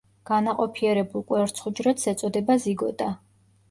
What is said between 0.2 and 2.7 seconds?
განაყოფიერებულ კვერცხუჯრედს ეწოდება